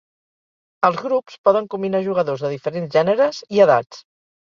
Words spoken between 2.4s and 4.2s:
de diferents gèneres i edats.